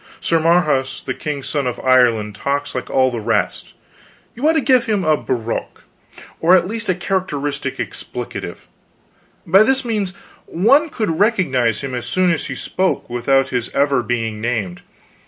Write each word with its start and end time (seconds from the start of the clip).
Sir 0.19 0.39
Marhaus 0.39 1.03
the 1.05 1.13
king's 1.13 1.47
son 1.47 1.67
of 1.67 1.79
Ireland 1.81 2.33
talks 2.33 2.73
like 2.73 2.89
all 2.89 3.11
the 3.11 3.19
rest; 3.21 3.73
you 4.35 4.49
ought 4.49 4.53
to 4.53 4.59
give 4.61 4.87
him 4.87 5.03
a 5.05 5.15
brogue, 5.15 5.81
or 6.39 6.55
at 6.57 6.65
least 6.67 6.89
a 6.89 6.95
characteristic 6.95 7.79
expletive; 7.79 8.65
by 9.45 9.61
this 9.61 9.85
means 9.85 10.13
one 10.47 10.89
would 10.97 11.19
recognize 11.19 11.81
him 11.81 11.93
as 11.93 12.07
soon 12.07 12.31
as 12.31 12.45
he 12.47 12.55
spoke, 12.55 13.11
without 13.11 13.49
his 13.49 13.69
ever 13.75 14.01
being 14.01 14.41
named. 14.41 14.81